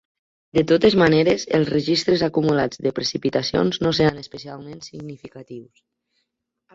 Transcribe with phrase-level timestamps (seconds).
[0.59, 5.85] De totes maneres, els registres acumulats de precipitacions no seran especialment significatius.